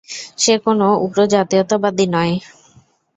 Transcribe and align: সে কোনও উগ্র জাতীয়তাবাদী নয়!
সে 0.37 0.53
কোনও 0.65 0.87
উগ্র 1.05 1.19
জাতীয়তাবাদী 1.33 2.05
নয়! 2.15 2.33